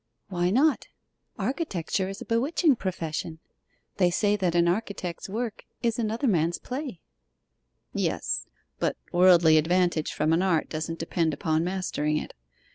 [0.29, 0.87] 'Why not?
[1.37, 3.37] Architecture is a bewitching profession.
[3.97, 7.01] They say that an architect's work is another man's play.'
[7.93, 8.47] 'Yes.
[8.79, 12.33] But worldly advantage from an art doesn't depend upon mastering it.